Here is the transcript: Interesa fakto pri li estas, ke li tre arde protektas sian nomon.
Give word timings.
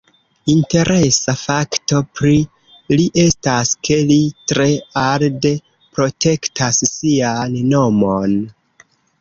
Interesa 0.51 1.33
fakto 1.41 1.99
pri 2.19 2.31
li 2.95 3.05
estas, 3.25 3.75
ke 3.89 3.99
li 4.13 4.19
tre 4.53 4.67
arde 5.05 5.53
protektas 5.99 6.83
sian 6.97 7.61
nomon. 7.77 8.39